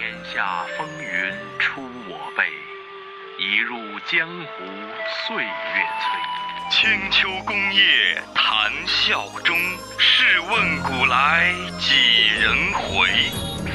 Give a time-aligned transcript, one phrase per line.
[0.00, 2.44] 天下风云出我辈，
[3.38, 3.76] 一入
[4.10, 4.64] 江湖
[5.26, 5.50] 岁月
[6.00, 6.70] 催。
[6.70, 7.82] 青丘宫夜
[8.34, 9.54] 谈笑中，
[9.98, 13.10] 试问古来几人回？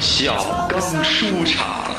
[0.00, 1.94] 小刚书场。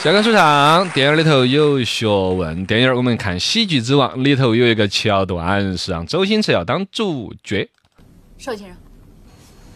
[0.00, 7.70] 小刚书场电影里头有学问，电影我们看《喜剧之王》里头有一个桥段是让周星驰要当主角。
[8.36, 8.76] 邵先生，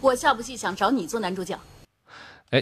[0.01, 1.57] 我下部戏想找你做男主角。
[2.51, 2.61] 哎，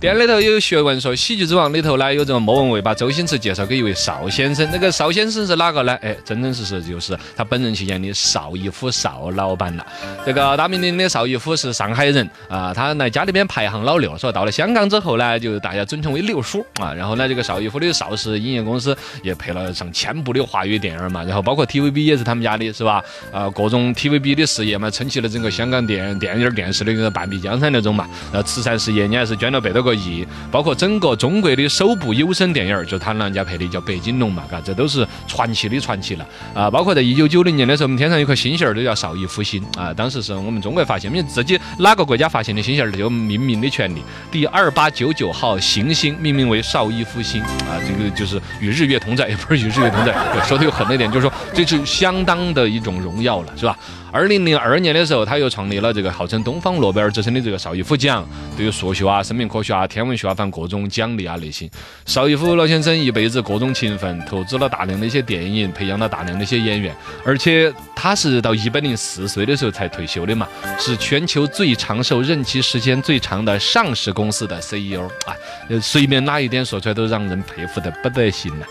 [0.00, 5.92] 电影里头有学问说，《喜剧之王》里头呢有这个莫文蔚把周星驰介绍给一位邵先生，那个邵先生是哪个呢？
[6.00, 9.84] 哎，真真实实就是他本人去演的邵逸夫邵老板了。
[10.24, 16.94] 这个大名鼎鼎的邵逸夫是上海人啊，他来家里边排行老六，说到了香港之后呢，就大家尊称为六叔啊。
[16.94, 23.02] 然后呢，这个邵逸夫的邵氏影业公司也拍了上千部的华语电影嘛，然后包括 TVB 也是他们家的，是吧？
[23.32, 28.08] 啊，各种 TVB 的事业嘛，撑起了整个香港电电影电视的一个半壁江山那种嘛。
[28.32, 30.26] 然后慈善事业，你还是捐了百多个个亿。
[30.50, 36.70] 包括整个中国的首部有声电影，就他娘家拍的，叫《北京龙》嘛，嘎，这都是传奇的传奇了啊！
[36.70, 44.02] 包括在一九九零年的时候，我们天上有颗星星儿，都叫邵逸夫星啊，当时是我们中国发现，因为自己哪个国家发现的星星儿就有命名的权利。
[44.30, 50.14] 第二八九九号行星命名为邵逸夫星啊，这个就是与日月同在，也不是与日月同在，
[50.46, 53.76] 说的又狠了一点，就是说这是相当的一种荣耀了，是吧？
[54.10, 61.68] 二零零二年的时候，他又创立了这个号称“东方诺贝尔”之称的这个邵逸夫奖，对于数学啊、生命科学啊、天文学啊，反正各种奖励啊那些。
[62.06, 66.94] 邵逸夫老先生一辈子各种勤奋，投资了大量的一些电影，培养了大量的一些演员，
[67.24, 70.48] 而且他是到一百零四岁的时候才退休的嘛，
[70.78, 75.36] 是全球最长寿、任期时间最长的上市公司的 CEO 啊，
[75.80, 78.66] 随便哪一点说出来都让人佩服的不得行了。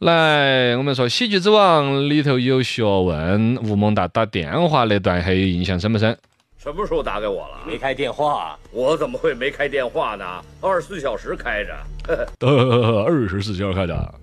[0.00, 6.16] 来，我们说《喜剧之王》里头有学问，吴孟达打电话那段还有印象深不深？
[6.56, 7.58] 什么时候打给我了？
[7.66, 10.24] 没开电话，我怎么会没开电话呢？
[10.62, 11.76] 二十四小时开着。
[12.40, 14.14] 呃，二十四小时开着。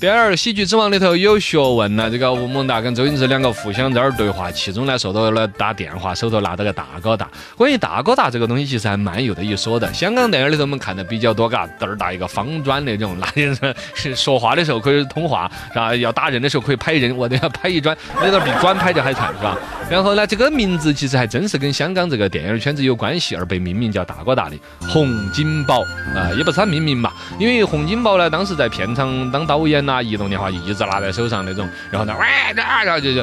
[0.00, 7.28] 电影《喜剧之王》里头有学问呢，这个吴孟达跟周星驰两个互相在那儿对话，其中呢说到了打电话，手头拿到个大哥大。
[7.54, 9.92] 关于大哥大这个东西，其实还蛮有的一说的。
[9.92, 13.54] 香港电影里头我们看的比较多，嘎，嘚儿大一个方砖那种，那人
[13.92, 15.94] 是说话的时候可以通话，是吧？
[15.96, 19.58] 要打人的时候可以拍人，我都要拍一砖，那个比砖拍的还惨，是吧？
[19.90, 24.56] 然后呢，这个名字其实还真是跟香港这个电影圈子有关系，而被命名叫大哥大的
[24.88, 25.82] 洪金宝
[26.14, 33.22] 啊，也不是他命名嘛，因为洪金宝呢，当时在片场当导演呐，移动电话一直拿在手上那种，然后呢，喂，然后就就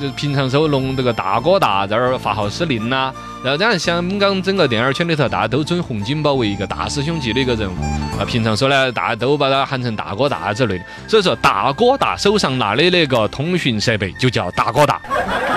[0.00, 3.12] 就平常时候弄这个大哥大在那儿发号施令呐，
[3.44, 7.82] 然后这样香港整个电影圈里头，大家都尊洪金宝为一个大师兄级的一个人物
[8.18, 15.00] 啊，平常说呢，大家都把他喊成大哥大之类的，所以说大哥大手上拿的那个通讯设备就叫大哥大。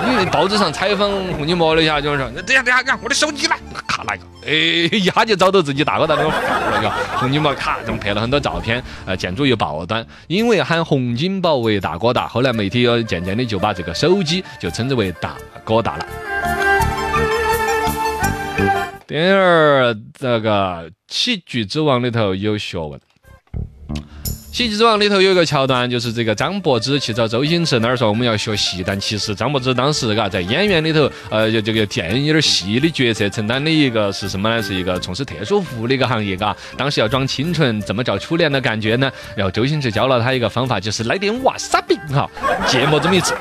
[0.05, 3.57] 因为报纸上采访洪金宝了一下，就是说，等下等下，看我的手机来，
[4.45, 4.51] 哎，
[4.91, 6.37] 一下就找到自己大哥大那个号
[6.69, 16.05] 了，个洪金宝咔，这么拍了很多照片，呃，建筑又爆端，因为喊洪金宝为大哥大，后来媒体又渐渐的就把这个手机就称之为大哥大了。
[19.05, 22.99] 电影这个《喜剧之王》里头有学问。
[24.53, 34.61] 《喜剧之王》里头有一个桥段，就是这个张柏芝去找周星驰那儿说我们要学戏，但其实张柏芝当时嘎在演员里头，呃，就这个电影戏的角色承担的一个是什么呢？
[34.61, 36.55] 是一个从事特殊服务的一个行业，嘎。
[36.77, 39.11] 当时要装清纯，怎么找初恋的感觉呢？
[39.35, 42.29] 然后周星驰教了他一个方法，就是来点瓦萨比，哈，
[42.67, 43.33] 芥末这么一吃。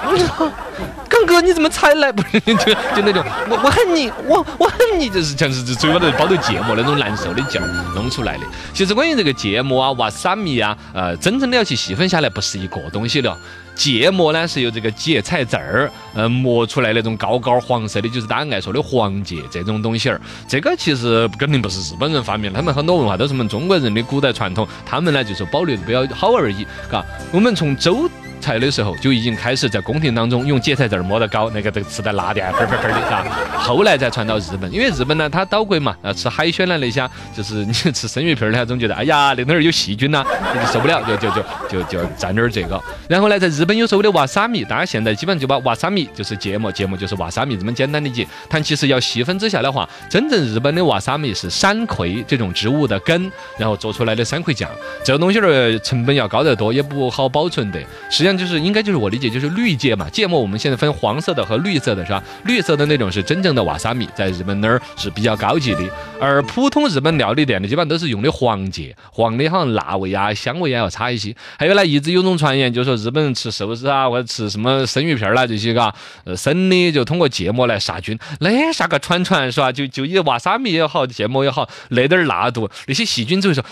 [1.27, 2.11] 哥，你怎么才来？
[2.13, 8.45] 不是 就就那种我我恨你，我我恨你，就是像是嘴巴头包着芥末那种难受的劲儿弄出来的。
[8.73, 13.37] 其实关于这个芥末啊、瓦萨米啊，呃，真正的要去细分下来，不是一个东西了。
[13.75, 20.21] 芥末呢是由这个芥菜籽儿呃磨出来那种高高黄色的，就是大家爱说的黄芥这种东西儿。
[20.47, 26.67] 这个其实肯定不是日本人发明，他们很多文化都是我们中国人的古代传统，他们呢就是保留的比较好而已。
[26.91, 28.09] 嘎，我们从周。
[28.43, 33.25] 菜的时候就已经开始在宫廷当中用芥菜籽儿磨得高，那个都吃的辣的啊，喷喷喷的，是吧？
[33.61, 42.83] 后来再传到日本，因为日本呢，它岛国嘛，啊，吃海鲜呢那些，就是你吃生鱼片儿呢，总觉得哎呀，那哪儿有细菌呐，就受不了，就就就就就蘸点儿这个。
[43.09, 48.27] 然后呢，在日本有所谓的瓦萨米，大家现在基本上就把瓦萨米就是芥末，芥末就是瓦萨米这么简单理解。
[48.49, 54.69] 但其实要细分之下的话，真正日本的瓦萨米是山葵这种植物的根，然后做出来的山葵酱，
[55.05, 57.79] 这个东西儿成本要高得多，也不好保存的。
[58.11, 58.32] 实际上。
[58.37, 62.23] 就是应该就是我理解就是绿芥嘛，芥末我们现在分黄色的和绿色的是吧？
[62.45, 65.81] 绿色的那种是真正的瓦萨米，在日本那儿是比较高级的，
[66.21, 71.35] 而普通日本料理店的基本上都是用的黄芥，黄的好像辣味啊、香味也要差一些。
[71.59, 75.95] 还有呢，一直有种传言，就说日本人吃寿司啊或者吃什么生鱼片儿啦这些，嘎，
[76.25, 79.71] 呃，生的就通过芥末来杀菌，那啥个串串是吧？
[79.71, 83.65] 就就以瓦萨米也好，芥末也好，那点儿辣度，那些细菌就会说，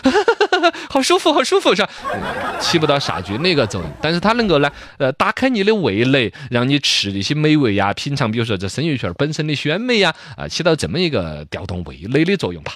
[0.93, 1.91] 好舒服，好舒服是吧？
[2.59, 12.75] 起不到杀菌的一个作用，但是它能够呢，呃，打开你的味蕾，让你吃那些美味呀，品尝比如说这生鱼片本身的鲜美呀，啊，起到这么一个调动味蕾的作用吧。